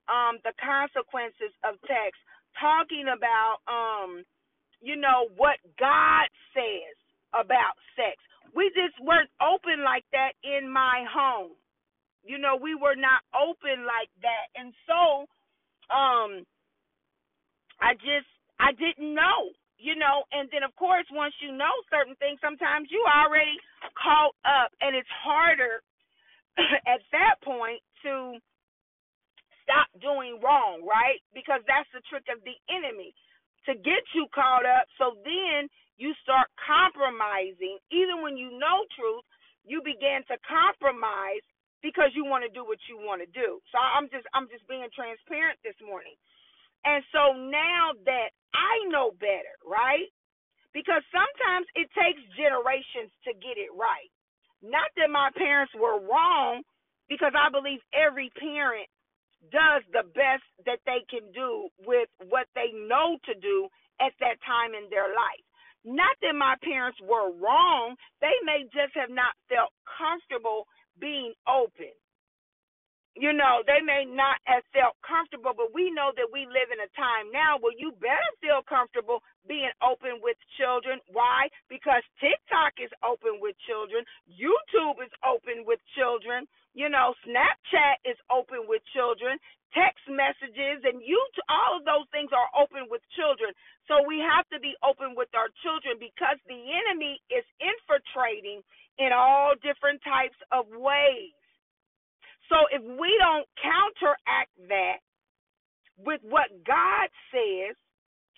um 0.08 0.38
the 0.46 0.54
consequences 0.62 1.51
of 1.66 1.82
sex, 1.89 2.13
talking 2.62 3.10
about 3.10 3.60
um 3.66 4.22
you 4.82 4.96
know 4.96 5.34
what 5.36 5.58
God 5.80 6.30
says 6.54 6.96
about 7.34 7.74
sex. 7.98 8.22
We 8.54 8.70
just 8.77 8.96
weren't 9.01 9.34
open 9.42 9.82
like 9.84 10.06
that 10.13 10.38
in 10.46 10.70
my 10.70 11.06
home. 11.10 11.58
You 12.24 12.38
know, 12.38 12.56
we 12.62 12.75
were 12.75 12.96
not 12.96 13.25
open 13.34 13.86
like 13.86 14.13
that. 14.22 14.46
And 14.54 14.74
so 14.86 15.25
um 15.89 16.46
I 17.81 17.96
just 17.96 18.29
I 18.60 18.74
didn't 18.74 19.13
know, 19.13 19.53
you 19.77 19.96
know, 19.96 20.25
and 20.31 20.50
then 20.51 20.63
of 20.63 20.75
course 20.75 21.05
once 21.12 21.36
you 21.41 21.51
know 21.51 21.74
certain 21.91 22.15
things, 22.17 22.39
sometimes 22.41 22.89
you 22.91 23.03
already 23.07 23.57
caught 23.98 24.36
up 24.46 24.72
and 24.81 24.96
it's 24.96 25.10
harder 25.24 25.81
at 26.88 27.01
that 27.13 27.38
point 27.43 27.81
to 28.03 28.38
stop 29.63 29.88
doing 30.01 30.39
wrong, 30.43 30.84
right? 30.86 31.22
Because 31.36 31.62
that's 31.67 31.89
the 31.93 32.03
trick 32.10 32.27
of 32.31 32.41
the 32.43 32.55
enemy 32.72 33.13
to 33.69 33.75
get 33.79 34.03
you 34.15 34.27
caught 34.34 34.65
up. 34.65 34.88
So 34.98 35.17
then 35.25 35.69
you 35.98 36.13
start 36.24 36.50
compromising. 36.60 37.79
Even 37.91 38.24
when 38.24 38.38
you 38.38 38.55
know 38.57 38.86
truth, 38.96 39.25
you 39.67 39.84
begin 39.84 40.24
to 40.31 40.38
compromise 40.48 41.43
because 41.84 42.12
you 42.17 42.25
want 42.25 42.43
to 42.48 42.51
do 42.51 42.65
what 42.65 42.79
you 42.89 42.98
want 42.98 43.22
to 43.22 43.29
do. 43.31 43.62
So 43.72 43.77
I'm 43.77 44.10
just 44.10 44.25
I'm 44.34 44.50
just 44.50 44.65
being 44.67 44.88
transparent 44.96 45.60
this 45.63 45.77
morning. 45.84 46.15
And 46.86 47.03
so 47.12 47.34
now 47.36 47.93
that 48.05 48.29
I 48.53 48.88
know 48.89 49.12
better, 49.19 49.55
right? 49.65 50.07
Because 50.74 51.01
sometimes 51.10 51.65
it 51.75 51.89
takes 51.98 52.22
generations 52.38 53.12
to 53.25 53.34
get 53.34 53.57
it 53.57 53.74
right. 53.74 54.12
Not 54.62 54.89
that 54.98 55.10
my 55.10 55.29
parents 55.36 55.74
were 55.77 56.01
wrong, 56.01 56.63
because 57.10 57.31
I 57.36 57.50
believe 57.50 57.79
every 57.96 58.29
parent 58.36 58.88
does 59.51 59.84
the 59.93 60.03
best 60.12 60.43
that 60.65 60.79
they 60.86 61.05
can 61.07 61.31
do 61.31 61.69
with 61.86 62.10
what 62.27 62.48
they 62.55 62.74
know 62.74 63.17
to 63.25 63.34
do 63.39 63.69
at 64.01 64.12
that 64.19 64.38
time 64.43 64.75
in 64.75 64.89
their 64.89 65.07
life. 65.07 65.46
Not 65.86 66.17
that 66.22 66.36
my 66.36 66.55
parents 66.63 67.00
were 67.00 67.31
wrong, 67.31 67.96
they 68.19 68.36
may 68.43 68.67
just 68.75 68.91
have 68.96 69.13
not 69.13 69.31
felt 69.48 69.72
comfortable 69.88 70.67
being 71.00 71.31
open. 71.48 71.96
You 73.17 73.33
know, 73.33 73.65
they 73.65 73.81
may 73.81 74.05
not 74.05 74.38
have 74.45 74.63
felt 74.71 74.95
comfortable, 75.01 75.57
but 75.57 75.74
we 75.74 75.89
know 75.91 76.13
that 76.15 76.29
we 76.31 76.45
live 76.45 76.69
in 76.69 76.79
a 76.86 76.91
time 76.93 77.33
now 77.33 77.57
where 77.59 77.74
you 77.75 77.91
better 77.97 78.31
feel 78.39 78.62
comfortable 78.69 79.25
being 79.50 79.74
open 79.81 80.21
with 80.21 80.38
children. 80.62 81.01
Why? 81.09 81.50
Because 81.67 82.05
TikTok 82.21 82.77
is 82.79 82.93
open 83.01 83.41
with 83.41 83.57
children, 83.65 84.05
YouTube 84.29 85.01
is 85.01 85.12
open 85.25 85.65
with 85.65 85.81
children, 85.97 86.45
you 86.77 86.89
know, 86.93 87.17
Snapchat 87.25 88.05
is 88.05 88.17
open 88.29 88.69
with 88.69 88.86
children, 88.93 89.41
text 89.75 90.05
messages 90.09 90.81
and 90.86 91.01
you 91.03 91.19
all 91.50 91.77
of 91.77 91.86
those 91.86 92.07
things 92.12 92.31
are 92.33 92.50
open 92.57 92.89
with 92.89 93.03
children. 93.15 93.53
So 93.88 94.03
we 94.07 94.19
have 94.24 94.50
to 94.51 94.59
be 94.59 94.75
open 94.83 95.15
with 95.15 95.29
our 95.38 95.51
children 95.63 96.01
because 96.01 96.39
the 96.50 96.57
enemy 96.57 97.21
is 97.29 97.45
infiltrating 97.62 98.65
in 99.00 99.13
all 99.13 99.53
different 99.62 100.01
types 100.03 100.39
of 100.51 100.67
ways. 100.74 101.37
So 102.50 102.58
if 102.72 102.82
we 102.84 103.12
don't 103.20 103.48
counteract 103.60 104.54
that 104.72 105.04
with 106.00 106.22
what 106.24 106.48
God 106.63 107.08
says 107.32 107.75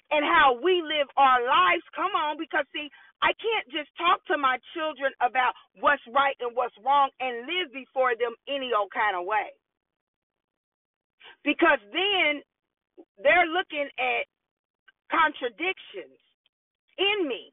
and 0.09 0.25
how 0.25 0.57
we 0.57 0.81
live 0.81 1.07
our 1.17 1.41
lives, 1.45 1.85
come 1.93 2.11
on, 2.17 2.37
because 2.41 2.65
see, 2.73 2.89
I 3.21 3.35
can't 3.37 3.67
just 3.69 3.91
talk 3.99 4.23
to 4.31 4.37
my 4.37 4.57
children 4.73 5.13
about 5.21 5.53
what's 5.77 6.01
right 6.09 6.35
and 6.39 6.55
what's 6.55 6.75
wrong 6.81 7.09
and 7.19 7.45
live 7.45 7.69
before 7.73 8.17
them 8.17 8.33
any 8.47 8.71
old 8.73 8.89
kind 8.89 9.13
of 9.13 9.27
way. 9.27 9.53
Because 11.43 11.79
then 11.93 12.41
they're 13.21 13.47
looking 13.47 13.87
at 13.99 14.25
contradictions 15.11 16.19
in 16.97 17.27
me. 17.27 17.51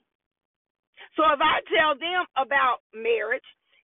So 1.16 1.24
if 1.32 1.40
I 1.40 1.60
tell 1.68 1.96
them 1.98 2.24
about 2.36 2.84
marriage 2.94 3.44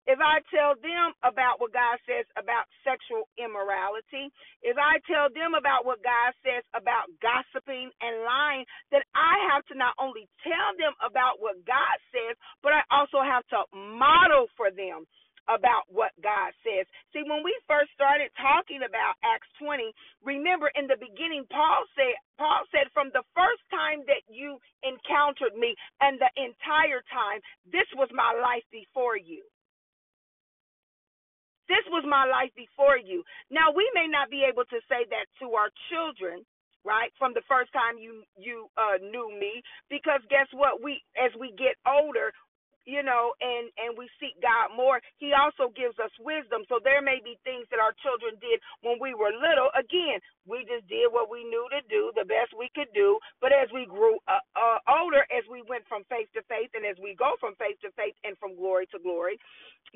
if 0.10 0.17
I 0.17 0.41
tell 0.50 0.74
them 0.81 1.13
about 1.22 1.62
what 1.62 1.74
God 1.74 1.98
says 2.10 2.25
about 2.38 2.65
sexual 2.81 3.29
immorality, 3.38 4.34
if 4.65 4.77
I 4.77 4.98
tell 5.05 5.29
them 5.29 5.53
about 5.53 5.86
what 5.86 6.01
God 6.01 6.34
says 6.41 6.65
about 6.74 7.10
gossiping 7.22 7.93
and 8.01 8.25
lying, 8.25 8.65
then 8.89 9.05
I 9.13 9.38
have 9.53 9.65
to 9.70 9.75
not 9.77 9.93
only 10.01 10.25
tell 10.41 10.74
them 10.77 10.98
about 11.05 11.38
what 11.38 11.62
God 11.70 11.98
says, 12.10 12.34
but 12.65 12.74
I 12.74 12.81
also 12.89 13.22
have 13.22 13.46
to 13.53 13.65
model 13.75 14.50
for 14.58 14.74
them 14.74 15.05
about 15.50 15.89
what 15.89 16.13
God 16.22 16.53
says. 16.62 16.86
See, 17.13 17.25
when 17.25 17.41
we 17.41 17.53
first 17.65 17.89
started 17.98 18.29
talking 18.38 18.86
about 18.86 19.17
Acts 19.25 19.50
20, 19.58 19.89
remember 20.22 20.70
in 20.77 20.86
the 20.86 21.01
beginning 21.01 21.46
Paul 21.50 21.84
said 21.98 22.15
Paul 22.38 22.62
said 22.70 22.89
from 22.93 23.10
the 23.13 23.25
first 23.34 23.63
time 23.74 24.05
that 24.05 24.22
you 24.29 24.62
encountered 24.86 25.58
me 25.58 25.74
and 26.01 26.22
the 26.22 26.29
entire 26.38 27.01
time 27.10 27.41
this 27.70 27.89
was 27.98 28.10
my 28.13 28.31
life 28.38 28.65
before 28.72 29.17
you. 29.17 29.41
This 31.72 31.88
was 31.88 32.04
my 32.04 32.28
life 32.28 32.51
before 32.60 33.00
you. 33.00 33.24
Now 33.48 33.72
we 33.72 33.88
may 33.96 34.12
not 34.12 34.28
be 34.28 34.44
able 34.44 34.68
to 34.68 34.80
say 34.92 35.08
that 35.08 35.32
to 35.40 35.56
our 35.56 35.72
children, 35.88 36.44
right? 36.84 37.16
From 37.16 37.32
the 37.32 37.48
first 37.48 37.72
time 37.72 37.96
you 37.96 38.28
you 38.36 38.68
uh, 38.75 39.00
knew 39.00 39.32
me, 39.32 39.63
because 39.88 40.20
guess 40.28 40.51
what? 40.51 40.84
We 40.84 41.00
as 41.16 41.32
we 41.40 41.56
get 41.56 41.80
older, 41.88 42.36
you 42.85 43.03
know, 43.03 43.33
and 43.41 43.69
and 43.79 43.97
we 43.97 44.09
seek 44.19 44.38
God 44.41 44.73
more, 44.75 45.01
He 45.21 45.33
also 45.35 45.71
gives 45.73 45.97
us 46.01 46.11
wisdom. 46.21 46.65
So 46.69 46.79
there 46.83 47.01
may 47.01 47.21
be 47.23 47.38
things 47.45 47.67
that 47.71 47.81
our 47.83 47.95
children 48.01 48.38
did 48.41 48.61
when 48.81 48.97
we 49.01 49.13
were 49.13 49.33
little. 49.33 49.69
Again, 49.77 50.19
we 50.50 50.65
just 50.65 50.88
did 50.89 51.09
what 51.13 51.29
we 51.31 51.45
knew 51.45 51.65
to 51.73 51.81
do, 51.89 52.11
the 52.17 52.27
best 52.27 52.53
we 52.57 52.71
could 52.73 52.91
do. 52.93 53.19
But 53.41 53.53
as 53.53 53.69
we 53.73 53.85
grew 53.85 54.17
uh, 54.27 54.43
uh, 54.57 54.79
older, 54.89 55.25
as 55.31 55.45
we 55.50 55.63
went 55.67 55.85
from 55.89 56.03
faith 56.09 56.29
to 56.38 56.41
faith, 56.50 56.71
and 56.73 56.85
as 56.85 56.97
we 57.01 57.13
go 57.17 57.38
from 57.39 57.55
faith 57.61 57.77
to 57.85 57.91
faith 57.97 58.17
and 58.25 58.38
from 58.41 58.57
glory 58.57 58.88
to 58.93 59.00
glory, 59.01 59.38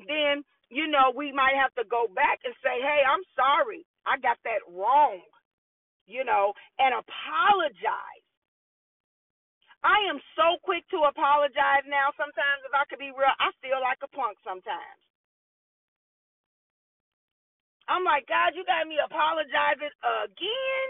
then 0.08 0.44
you 0.70 0.88
know, 0.88 1.12
we 1.14 1.32
might 1.32 1.54
have 1.54 1.74
to 1.76 1.84
go 1.88 2.06
back 2.14 2.40
and 2.44 2.54
say, 2.62 2.82
hey, 2.82 3.02
I'm 3.06 3.22
sorry. 3.36 3.86
I 4.06 4.18
got 4.18 4.38
that 4.44 4.62
wrong, 4.70 5.22
you 6.06 6.24
know, 6.24 6.54
and 6.78 6.94
apologize. 6.94 8.25
I 9.86 10.10
am 10.10 10.18
so 10.34 10.58
quick 10.66 10.82
to 10.90 11.06
apologize 11.06 11.86
now. 11.86 12.10
Sometimes, 12.18 12.66
if 12.66 12.74
I 12.74 12.82
could 12.90 12.98
be 12.98 13.14
real, 13.14 13.30
I 13.38 13.54
feel 13.62 13.78
like 13.78 14.02
a 14.02 14.10
punk 14.10 14.42
sometimes. 14.42 14.98
I'm 17.86 18.02
like, 18.02 18.26
God, 18.26 18.54
you 18.58 18.66
got 18.66 18.90
me 18.90 18.98
apologizing 18.98 19.94
again. 20.02 20.88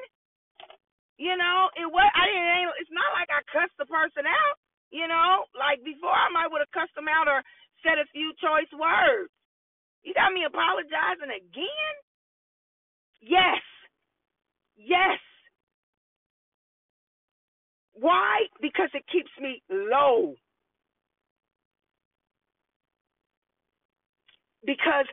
You 1.20 1.36
know, 1.36 1.68
it 1.76 1.88
was 1.88 2.08
I 2.16 2.24
didn't. 2.28 2.76
It's 2.80 2.92
not 2.92 3.12
like 3.16 3.28
I 3.32 3.44
cussed 3.52 3.76
the 3.76 3.88
person 3.88 4.24
out. 4.24 4.56
You 4.92 5.08
know, 5.08 5.44
like 5.56 5.84
before, 5.84 6.12
I 6.12 6.28
might 6.32 6.48
would 6.52 6.64
have 6.64 6.72
cussed 6.76 6.96
them 6.96 7.08
out 7.08 7.28
or 7.28 7.44
said 7.84 8.00
a 8.00 8.08
few 8.12 8.32
choice 8.40 8.70
words. 8.76 9.32
You 10.04 10.14
got 10.14 10.32
me 10.32 10.44
apologizing 10.46 11.32
again? 11.32 11.94
Yes. 13.20 13.62
Yes. 14.76 15.20
Why? 17.98 18.46
Because 18.60 18.90
it 18.94 19.04
keeps 19.12 19.30
me 19.40 19.62
low. 19.70 20.34
Because 24.64 25.06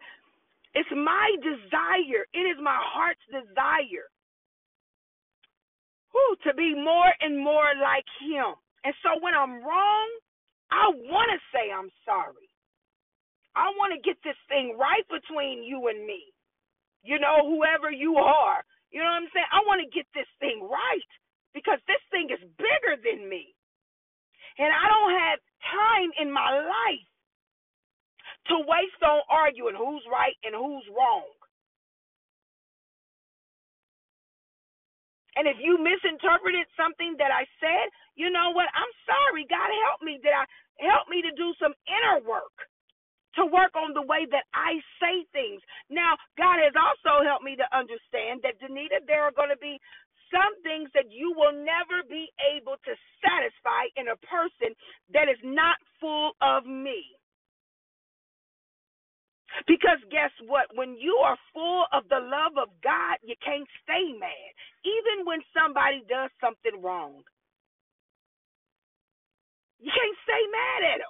it's 0.73 0.89
my 0.95 1.35
desire, 1.41 2.25
it 2.33 2.45
is 2.45 2.57
my 2.61 2.77
heart's 2.79 3.21
desire 3.31 4.07
whew, 6.13 6.35
to 6.45 6.53
be 6.53 6.73
more 6.75 7.11
and 7.21 7.37
more 7.37 7.73
like 7.81 8.05
Him. 8.21 8.55
And 8.85 8.93
so 9.03 9.17
when 9.19 9.33
I'm 9.33 9.65
wrong, 9.65 10.09
I 10.71 10.93
want 11.09 11.29
to 11.33 11.39
say 11.51 11.73
I'm 11.73 11.89
sorry. 12.05 12.47
I 13.57 13.69
want 13.77 13.93
to 13.93 14.01
get 14.01 14.17
this 14.23 14.39
thing 14.49 14.77
right 14.79 15.05
between 15.09 15.63
you 15.63 15.89
and 15.89 16.05
me. 16.05 16.21
You 17.03 17.19
know, 17.19 17.43
whoever 17.45 17.91
you 17.91 18.17
are. 18.17 18.63
You 18.91 19.01
know 19.01 19.09
what 19.09 19.25
I'm 19.25 19.31
saying? 19.33 19.51
I 19.51 19.61
want 19.67 19.81
to 19.83 19.89
get 19.95 20.07
this 20.13 20.29
thing 20.39 20.61
right 20.65 21.11
because 21.53 21.79
this 21.87 22.01
thing 22.11 22.29
is 22.33 22.41
bigger 22.59 22.97
than 23.01 23.29
me. 23.29 23.53
And 24.59 24.69
I 24.69 24.85
don't 24.89 25.15
have 25.15 25.39
time 25.71 26.11
in 26.21 26.29
my 26.33 26.51
life 26.61 27.09
to 28.51 28.55
waste 28.67 29.01
on 29.03 29.21
arguing 29.29 29.75
who's 29.77 30.03
right 30.11 30.35
and 30.43 30.55
who's 30.55 30.85
wrong. 30.93 31.29
And 35.37 35.47
if 35.47 35.57
you 35.61 35.79
misinterpreted 35.79 36.67
something 36.77 37.15
that 37.19 37.31
I 37.31 37.47
said, 37.61 37.87
you 38.15 38.29
know 38.29 38.51
what? 38.51 38.67
I'm 38.73 38.93
sorry. 39.07 39.47
God 39.49 39.69
help 39.89 40.01
me. 40.03 40.19
Did 40.21 40.33
I 40.35 40.45
help 40.81 41.09
me 41.09 41.21
to 41.23 41.31
do 41.35 41.53
some 41.61 41.73
inner 41.87 42.21
work? 42.25 42.53
to 43.35 43.43
work 43.45 43.75
on 43.75 43.91
the 43.93 44.05
way 44.05 44.23
that 44.31 44.47
I 44.55 44.79
say 45.01 45.27
things. 45.35 45.59
Now, 45.91 46.15
God 46.39 46.63
has 46.63 46.73
also 46.77 47.25
helped 47.25 47.43
me 47.43 47.57
to 47.59 47.67
understand 47.75 48.41
that, 48.47 48.61
Danita, 48.63 49.03
there 49.05 49.25
are 49.25 49.35
going 49.35 49.51
to 49.51 49.59
be 49.59 49.81
some 50.31 50.53
things 50.63 50.89
that 50.95 51.11
you 51.11 51.33
will 51.35 51.55
never 51.55 52.05
be 52.07 52.29
able 52.55 52.77
to 52.85 52.93
satisfy 53.23 53.89
in 53.97 54.11
a 54.11 54.19
person 54.27 54.75
that 55.15 55.27
is 55.31 55.39
not 55.43 55.77
full 55.99 56.33
of 56.43 56.65
me. 56.67 57.03
Because 59.67 60.01
guess 60.11 60.33
what? 60.49 60.72
When 60.83 60.99
you 60.99 61.15
are 61.23 61.39
full 61.55 61.85
of 61.95 62.03
the 62.11 62.19
love 62.19 62.59
of 62.59 62.67
God, 62.83 63.23
you 63.23 63.35
can't 63.39 63.67
stay 63.87 64.11
mad, 64.19 64.51
even 64.83 65.23
when 65.23 65.39
somebody 65.55 66.03
does 66.11 66.29
something 66.43 66.83
wrong. 66.83 67.23
You 69.79 69.91
can't 69.91 70.17
stay 70.25 70.43
mad 70.51 70.81
at 70.83 70.99
them 70.99 71.03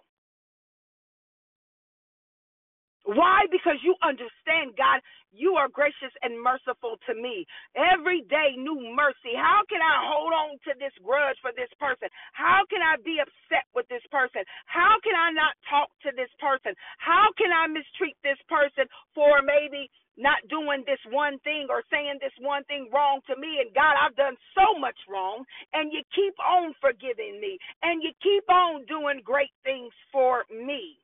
Why? 3.05 3.47
Because 3.51 3.81
you 3.83 3.95
understand, 4.05 4.77
God, 4.77 5.01
you 5.33 5.57
are 5.57 5.67
gracious 5.67 6.13
and 6.21 6.37
merciful 6.37 7.01
to 7.09 7.13
me. 7.17 7.45
Every 7.75 8.21
day, 8.29 8.55
new 8.55 8.77
mercy. 8.95 9.33
How 9.35 9.65
can 9.67 9.81
I 9.81 10.05
hold 10.05 10.31
on 10.33 10.51
to 10.69 10.71
this 10.79 10.93
grudge 11.03 11.37
for 11.41 11.51
this 11.57 11.71
person? 11.81 12.07
How 12.33 12.63
can 12.69 12.85
I 12.85 13.01
be 13.01 13.17
upset 13.19 13.65
with 13.75 13.89
this 13.89 14.05
person? 14.13 14.45
How 14.69 15.01
can 15.03 15.17
I 15.17 15.33
not 15.33 15.57
talk 15.69 15.89
to 16.05 16.13
this 16.15 16.31
person? 16.37 16.77
How 17.01 17.33
can 17.35 17.51
I 17.51 17.67
mistreat 17.67 18.15
this 18.23 18.39
person 18.47 18.85
for 19.17 19.41
maybe 19.41 19.89
not 20.15 20.37
doing 20.49 20.85
this 20.85 21.01
one 21.09 21.39
thing 21.41 21.67
or 21.73 21.81
saying 21.89 22.21
this 22.21 22.35
one 22.39 22.63
thing 22.69 22.89
wrong 22.93 23.21
to 23.27 23.35
me? 23.35 23.59
And 23.59 23.73
God, 23.73 23.97
I've 23.97 24.15
done 24.15 24.37
so 24.53 24.77
much 24.79 24.97
wrong, 25.09 25.43
and 25.73 25.91
you 25.91 26.05
keep 26.13 26.37
on 26.39 26.73
forgiving 26.79 27.41
me, 27.41 27.57
and 27.81 28.03
you 28.03 28.13
keep 28.21 28.45
on 28.49 28.85
doing 28.85 29.21
great 29.25 29.53
things 29.65 29.91
for 30.11 30.45
me. 30.53 31.02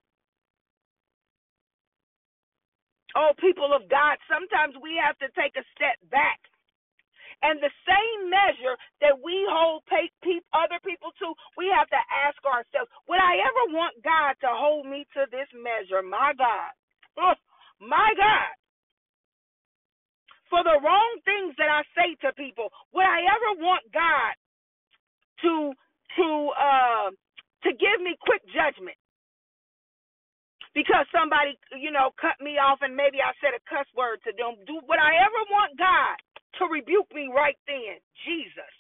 Oh, 3.18 3.34
people 3.40 3.74
of 3.74 3.90
God, 3.90 4.18
sometimes 4.30 4.76
we 4.82 5.00
have 5.02 5.18
to 5.20 5.30
take 5.34 5.58
a 5.58 5.66
step 5.74 5.98
back. 6.12 6.40
And 7.42 7.62
the 7.64 7.72
same 7.88 8.30
measure 8.30 8.76
that 9.00 9.16
we 9.24 9.48
hold 9.48 9.84
other 10.54 10.80
people 10.84 11.12
to, 11.24 11.34
we 11.56 11.72
have 11.72 11.88
to 11.90 12.02
ask 12.12 12.38
ourselves, 12.44 12.92
would 13.08 13.22
I 13.22 13.40
ever 13.40 13.64
want 13.74 13.96
God 14.04 14.36
to 14.44 14.52
hold 14.52 14.86
me 14.86 15.08
to 15.16 15.26
this 15.32 15.48
measure? 15.56 16.04
My 16.04 16.34
God. 16.38 16.72
Oh, 17.18 17.36
my 17.80 18.12
God. 18.20 18.54
For 20.50 20.64
the 20.64 20.82
wrong 20.84 21.12
things 21.26 21.56
that 21.58 21.70
I 21.70 21.86
say 21.96 22.18
to 22.28 22.34
people, 22.34 22.70
would 22.94 23.06
I 23.06 23.22
ever 23.24 23.62
want 23.62 23.86
God 23.94 24.34
to 25.44 25.74
to 26.18 26.28
uh 26.58 27.10
to 27.64 27.70
give 27.78 28.02
me 28.02 28.18
quick 28.22 28.42
judgment? 28.50 28.98
Because 30.76 31.06
somebody, 31.10 31.58
you 31.76 31.92
know, 31.92 32.14
cut 32.22 32.38
me 32.42 32.62
off 32.62 32.80
and 32.86 32.94
maybe 32.96 33.20
I 33.22 33.34
said 33.42 33.58
a 33.58 33.64
cuss 33.66 33.90
word 33.98 34.22
to 34.26 34.32
them. 34.38 34.60
Do 34.70 34.82
would 34.86 35.02
I 35.02 35.14
ever 35.26 35.42
want 35.50 35.78
God 35.80 36.16
to 36.62 36.70
rebuke 36.70 37.10
me 37.14 37.30
right 37.34 37.58
then? 37.66 37.98
Jesus. 38.26 38.74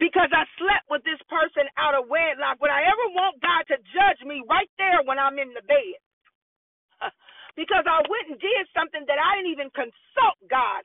Because 0.00 0.30
I 0.34 0.46
slept 0.58 0.88
with 0.90 1.04
this 1.06 1.20
person 1.30 1.68
out 1.78 1.94
of 1.94 2.08
wedlock. 2.10 2.58
Would 2.62 2.72
I 2.74 2.86
ever 2.88 3.06
want 3.14 3.38
God 3.42 3.62
to 3.70 3.78
judge 3.94 4.20
me 4.26 4.42
right 4.48 4.70
there 4.78 5.02
when 5.06 5.18
I'm 5.18 5.38
in 5.38 5.54
the 5.54 5.64
bed? 5.66 5.98
because 7.60 7.84
I 7.88 8.02
went 8.08 8.30
and 8.32 8.38
did 8.40 8.64
something 8.76 9.04
that 9.08 9.20
I 9.20 9.38
didn't 9.38 9.52
even 9.54 9.70
consult 9.74 10.38
God 10.50 10.82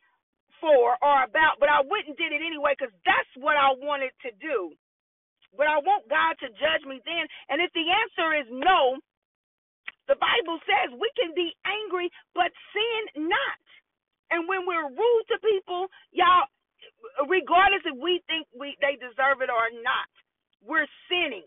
for 0.62 0.98
or 1.02 1.18
about, 1.26 1.62
but 1.62 1.70
I 1.70 1.82
went 1.86 2.10
and 2.10 2.18
did 2.18 2.34
it 2.34 2.42
anyway 2.44 2.76
because 2.78 2.94
that's 3.06 3.32
what 3.38 3.58
I 3.58 3.74
wanted 3.78 4.14
to 4.28 4.32
do. 4.42 4.74
But 5.58 5.68
I 5.68 5.82
want 5.82 6.08
God 6.10 6.38
to 6.46 6.50
judge 6.56 6.86
me 6.88 7.02
then. 7.06 7.26
And 7.50 7.60
if 7.62 7.74
the 7.74 7.86
answer 7.90 8.30
is 8.40 8.48
no, 8.54 9.02
the 10.08 10.18
Bible 10.20 10.60
says 10.66 10.96
we 10.98 11.12
can 11.20 11.34
be 11.36 11.54
angry, 11.68 12.10
but 12.36 12.52
sin 12.74 13.30
not. 13.30 13.60
And 14.32 14.48
when 14.50 14.66
we're 14.68 14.90
rude 14.90 15.26
to 15.32 15.38
people, 15.44 15.88
y'all, 16.12 16.48
regardless 17.30 17.84
if 17.86 17.98
we 18.00 18.22
think 18.28 18.48
we 18.56 18.78
they 18.82 18.98
deserve 18.98 19.42
it 19.46 19.52
or 19.52 19.70
not, 19.84 20.10
we're 20.64 20.90
sinning. 21.10 21.46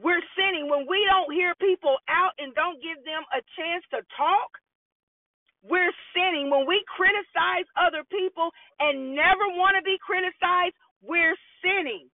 We're 0.00 0.24
sinning 0.38 0.70
when 0.70 0.86
we 0.88 1.04
don't 1.08 1.32
hear 1.34 1.54
people 1.60 1.98
out 2.08 2.32
and 2.38 2.54
don't 2.54 2.80
give 2.82 3.02
them 3.04 3.24
a 3.34 3.40
chance 3.58 3.84
to 3.92 4.00
talk. 4.16 4.50
We're 5.62 5.94
sinning 6.14 6.50
when 6.50 6.66
we 6.66 6.82
criticize 6.90 7.66
other 7.78 8.04
people 8.10 8.50
and 8.80 9.14
never 9.14 9.46
want 9.58 9.78
to 9.78 9.82
be 9.82 9.98
criticized. 10.02 10.74
We're 11.02 11.36
sinning. 11.62 12.10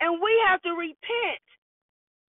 And 0.00 0.20
we 0.20 0.32
have 0.48 0.62
to 0.62 0.72
repent. 0.74 1.44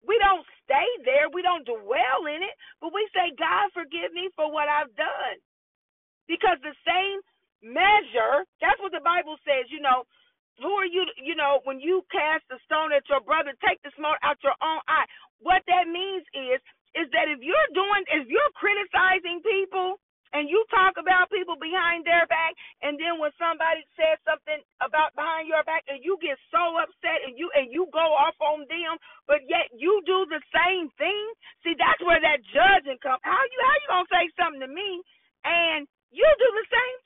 We 0.05 0.19
don't 0.19 0.45
stay 0.67 0.89
there, 1.07 1.31
we 1.31 1.41
don't 1.41 1.65
dwell 1.65 2.21
in 2.27 2.43
it, 2.43 2.55
but 2.83 2.93
we 2.93 3.07
say, 3.15 3.31
God, 3.39 3.71
forgive 3.73 4.11
me 4.13 4.29
for 4.35 4.51
what 4.51 4.67
I've 4.69 4.91
done. 4.99 5.37
Because 6.27 6.59
the 6.63 6.75
same 6.87 7.19
measure, 7.63 8.45
that's 8.61 8.79
what 8.79 8.91
the 8.91 9.03
Bible 9.03 9.37
says, 9.43 9.67
you 9.71 9.81
know, 9.81 10.05
who 10.61 10.71
are 10.77 10.87
you, 10.87 11.05
you 11.17 11.35
know, 11.35 11.61
when 11.65 11.79
you 11.81 12.03
cast 12.11 12.45
a 12.53 12.59
stone 12.67 12.93
at 12.93 13.07
your 13.09 13.21
brother, 13.23 13.55
take 13.65 13.81
the 13.83 13.91
smoke 13.97 14.19
out 14.23 14.37
your 14.43 14.55
own 14.61 14.79
eye. 14.87 15.07
What 15.41 15.63
that 15.67 15.89
means 15.89 16.23
is 16.35 16.61
is 16.97 17.09
that 17.13 17.29
if 17.29 17.41
you're 17.41 17.71
doing, 17.73 18.03
if 18.11 18.25
you're 18.29 18.53
criticizing 18.57 19.41
people 19.45 20.01
and 20.33 20.49
you 20.49 20.65
talk 20.73 20.97
about 20.97 21.29
people 21.29 21.57
behind 21.57 22.05
their 22.05 22.25
back, 22.29 22.53
and 22.81 22.97
then 22.97 23.21
when 23.21 23.33
somebody 23.37 23.85
says 23.97 24.17
something 24.25 24.61
about 24.81 25.13
behind 25.17 25.47
your 25.49 25.63
back, 25.65 25.85
and 25.89 26.01
you 26.01 26.17
get 26.21 26.37
so 26.49 26.77
upset 26.81 27.25
and 27.27 27.37
you 27.37 27.49
and 27.53 27.69
you 27.73 27.89
go 27.93 28.05
off 28.17 28.37
on 28.41 28.65
them, 28.69 28.97
but 29.29 29.45
yet 29.49 29.69
you 29.75 30.01
do 30.05 30.25
the 30.29 30.41
same 30.53 30.89
thing. 30.97 31.25
See, 31.65 31.75
that's 31.77 32.01
where 32.05 32.21
that 32.21 32.41
judging 32.53 32.99
comes. 33.01 33.21
How 33.25 33.41
you 33.41 33.59
how 33.61 33.75
you 33.81 33.87
gonna 33.89 34.13
say 34.13 34.25
something 34.37 34.63
to 34.65 34.71
me 34.71 35.01
and 35.45 35.87
you 36.11 36.25
do 36.25 36.49
the 36.55 36.67
same 36.71 36.97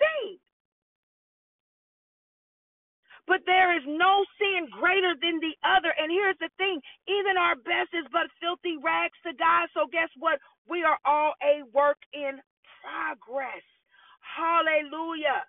But 3.28 3.46
there 3.46 3.76
is 3.78 3.84
no 3.86 4.26
sin 4.40 4.68
greater 4.72 5.14
than 5.22 5.40
the 5.40 5.54
other. 5.62 5.94
And 5.94 6.10
here's 6.12 6.40
the 6.42 6.50
thing 6.58 6.82
even 7.08 7.38
our 7.38 7.56
best 7.56 7.94
is 7.94 8.08
but 8.12 8.32
filthy 8.42 8.78
rags 8.82 9.18
to 9.28 9.34
God. 9.38 9.70
So 9.76 9.86
guess 9.92 10.10
what? 10.18 10.40
We 10.70 10.84
are 10.84 10.98
all 11.06 11.34
a 11.44 11.64
work 11.76 12.00
in 12.14 12.42
progress. 12.82 13.64
Hallelujah. 14.26 15.46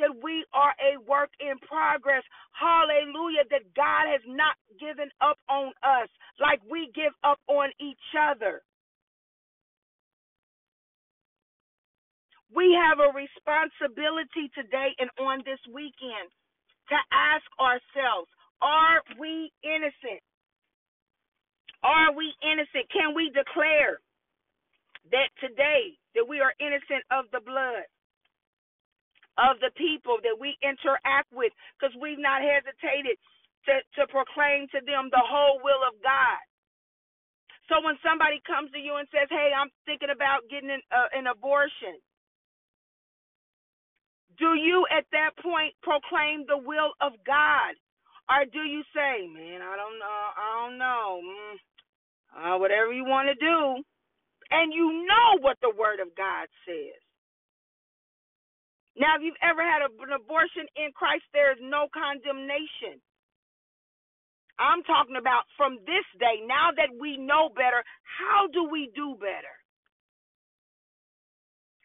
That 0.00 0.14
we 0.22 0.44
are 0.54 0.74
a 0.80 1.00
work 1.08 1.30
in 1.40 1.58
progress. 1.66 2.24
Hallelujah. 2.52 3.44
That 3.50 3.66
God 3.76 4.08
has 4.10 4.24
not 4.26 4.56
given 4.80 5.10
up 5.20 5.38
on 5.48 5.72
us 5.84 6.08
like 6.40 6.60
we 6.70 6.90
give 6.94 7.14
up 7.24 7.40
on 7.48 7.70
each 7.80 8.02
other. 8.16 8.62
We 12.54 12.76
have 12.76 13.00
a 13.00 13.12
responsibility 13.14 14.50
today 14.54 14.94
and 15.00 15.10
on 15.20 15.40
this 15.46 15.60
weekend 15.72 16.28
to 16.90 16.98
ask 17.12 17.44
ourselves 17.60 18.28
are 18.62 19.02
we 19.20 19.52
innocent? 19.62 20.22
Are 21.82 22.12
we 22.12 22.34
innocent? 22.42 22.90
Can 22.90 23.14
we 23.14 23.30
declare 23.30 24.00
that 25.12 25.30
today 25.40 25.96
that 26.14 26.26
we 26.28 26.40
are 26.40 26.52
innocent 26.60 27.06
of 27.10 27.26
the 27.32 27.40
blood 27.40 27.86
of 29.38 29.56
the 29.62 29.70
people 29.78 30.18
that 30.26 30.34
we 30.36 30.58
interact 30.60 31.30
with 31.30 31.54
because 31.78 31.94
we've 31.96 32.20
not 32.20 32.42
hesitated 32.42 33.16
to, 33.70 33.80
to 33.96 34.02
proclaim 34.10 34.66
to 34.74 34.82
them 34.82 35.08
the 35.14 35.22
whole 35.22 35.62
will 35.62 35.80
of 35.86 35.94
God. 36.02 36.42
So 37.70 37.78
when 37.84 37.96
somebody 38.02 38.42
comes 38.44 38.72
to 38.72 38.80
you 38.80 38.96
and 38.96 39.06
says, 39.12 39.28
"Hey, 39.30 39.52
I'm 39.54 39.70
thinking 39.86 40.10
about 40.10 40.48
getting 40.50 40.72
an, 40.72 40.82
uh, 40.90 41.08
an 41.12 41.28
abortion," 41.28 42.00
Do 44.38 44.54
you 44.54 44.86
at 44.90 45.04
that 45.12 45.34
point 45.42 45.74
proclaim 45.82 46.46
the 46.46 46.58
will 46.58 46.94
of 47.00 47.12
God? 47.26 47.74
Or 48.30 48.44
do 48.46 48.62
you 48.62 48.82
say, 48.94 49.26
man, 49.26 49.62
I 49.62 49.74
don't 49.74 49.98
know, 49.98 50.22
I 50.36 50.48
don't 50.60 50.78
know, 50.78 51.20
mm, 51.24 51.56
uh, 52.36 52.58
whatever 52.58 52.92
you 52.92 53.04
want 53.04 53.28
to 53.32 53.34
do, 53.34 53.82
and 54.50 54.72
you 54.72 55.04
know 55.08 55.40
what 55.40 55.56
the 55.62 55.72
Word 55.72 56.00
of 56.00 56.14
God 56.14 56.46
says? 56.68 57.00
Now, 58.96 59.16
if 59.16 59.22
you've 59.22 59.42
ever 59.42 59.62
had 59.62 59.80
an 59.80 59.94
abortion 60.12 60.66
in 60.76 60.92
Christ, 60.92 61.24
there 61.32 61.52
is 61.54 61.62
no 61.62 61.88
condemnation. 61.94 63.00
I'm 64.58 64.82
talking 64.82 65.16
about 65.16 65.46
from 65.56 65.78
this 65.86 66.04
day, 66.18 66.42
now 66.44 66.74
that 66.74 66.90
we 66.98 67.16
know 67.16 67.48
better, 67.54 67.80
how 68.02 68.50
do 68.50 68.66
we 68.66 68.90
do 68.94 69.14
better? 69.16 69.54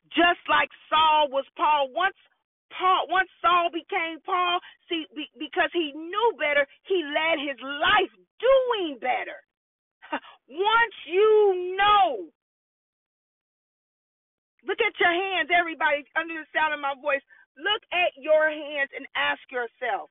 Just 0.10 0.42
like 0.50 0.70
Saul 0.90 1.30
was 1.30 1.46
Paul, 1.56 1.94
once 1.94 2.18
Paul, 2.78 3.08
once 3.10 3.30
Saul 3.42 3.70
became 3.74 4.20
Paul, 4.26 4.60
see, 4.90 5.06
be, 5.16 5.30
because 5.40 5.70
he 5.74 5.94
knew 5.96 6.30
better, 6.40 6.66
he 6.90 7.04
led 7.06 7.40
his 7.40 7.60
life 7.62 8.14
doing 8.42 8.98
better. 9.00 9.40
once 10.50 10.98
you 11.08 11.76
know, 11.78 12.28
look 14.68 14.82
at 14.82 14.98
your 15.00 15.14
hands, 15.14 15.50
everybody 15.54 16.06
under 16.18 16.36
the 16.36 16.50
sound 16.54 16.74
of 16.74 16.82
my 16.82 16.96
voice. 17.02 17.24
Look 17.58 17.84
at 17.94 18.14
your 18.18 18.50
hands 18.50 18.90
and 18.98 19.06
ask 19.16 19.42
yourself 19.52 20.10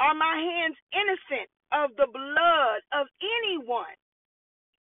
Are 0.00 0.14
my 0.14 0.36
hands 0.36 0.76
innocent 0.96 1.50
of 1.72 1.94
the 1.96 2.08
blood 2.10 2.80
of 2.96 3.06
anyone? 3.22 3.94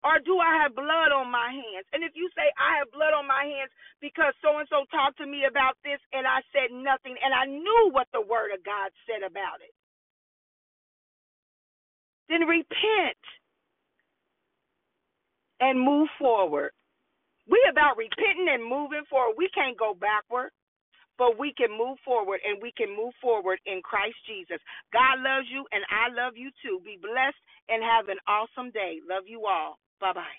Or 0.03 0.19
do 0.23 0.39
I 0.39 0.63
have 0.63 0.75
blood 0.77 1.11
on 1.13 1.31
my 1.31 1.51
hands? 1.51 1.87
And 1.93 2.03
if 2.03 2.13
you 2.15 2.29
say, 2.37 2.47
I 2.57 2.79
have 2.79 2.91
blood 2.93 3.13
on 3.17 3.27
my 3.27 3.43
hands 3.45 3.71
because 4.01 4.33
so 4.41 4.59
and 4.59 4.67
so 4.69 4.85
talked 4.91 5.19
to 5.19 5.27
me 5.27 5.45
about 5.49 5.77
this 5.83 5.99
and 6.13 6.27
I 6.27 6.41
said 6.53 6.71
nothing 6.73 7.17
and 7.19 7.33
I 7.33 7.45
knew 7.49 7.91
what 7.91 8.07
the 8.13 8.21
word 8.23 8.53
of 8.55 8.63
God 8.65 8.91
said 9.09 9.21
about 9.25 9.61
it, 9.61 9.73
then 12.29 12.47
repent 12.49 13.19
and 15.61 15.79
move 15.79 16.09
forward. 16.19 16.71
We 17.49 17.59
about 17.69 17.97
repenting 17.97 18.49
and 18.51 18.63
moving 18.63 19.03
forward. 19.09 19.35
We 19.37 19.49
can't 19.53 19.77
go 19.79 19.93
backward. 19.95 20.49
but 21.19 21.39
we 21.39 21.53
can 21.57 21.69
move 21.71 21.97
forward 22.05 22.41
and 22.45 22.61
we 22.61 22.73
can 22.77 22.89
move 22.95 23.13
forward 23.21 23.59
in 23.65 23.81
Christ 23.83 24.17
Jesus. 24.27 24.61
God 24.93 25.21
loves 25.21 25.47
you 25.51 25.65
and 25.71 25.83
I 25.91 26.09
love 26.13 26.33
you 26.37 26.49
too. 26.63 26.81
Be 26.85 26.97
blessed 27.01 27.37
and 27.69 27.83
have 27.83 28.09
an 28.09 28.17
awesome 28.27 28.71
day. 28.71 28.99
Love 29.09 29.25
you 29.27 29.45
all. 29.45 29.77
Bye 30.01 30.13
bye. 30.13 30.35